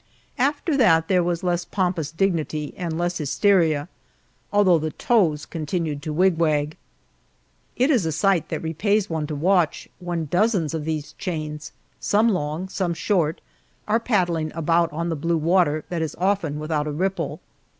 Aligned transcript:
After 0.39 0.75
that 0.77 1.09
there 1.09 1.23
was 1.23 1.43
less 1.43 1.63
pompous 1.63 2.11
dignity 2.11 2.73
and 2.75 2.97
less 2.97 3.19
hysteria, 3.19 3.87
although 4.51 4.79
the 4.79 4.89
toes 4.89 5.45
continued 5.45 6.01
to 6.01 6.11
wigwag. 6.11 6.75
It 7.75 7.91
is 7.91 8.07
a 8.07 8.11
sight 8.11 8.49
that 8.49 8.63
repays 8.63 9.11
one 9.11 9.27
to 9.27 9.35
watch, 9.35 9.87
when 9.99 10.25
dozens 10.25 10.73
of 10.73 10.85
these 10.85 11.13
chains 11.19 11.71
some 11.99 12.29
long, 12.29 12.67
some 12.67 12.95
short 12.95 13.41
are 13.87 13.99
paddling 13.99 14.51
about 14.55 14.91
on 14.91 15.09
the 15.09 15.15
blue 15.15 15.37
water 15.37 15.85
that 15.89 16.01
is 16.01 16.15
often 16.17 16.57
without 16.57 16.87
a 16.87 16.91
ripple. 16.91 17.39